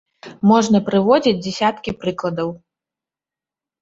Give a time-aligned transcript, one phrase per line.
[0.51, 2.49] Можна прыводзіць дзясяткі прыкладаў.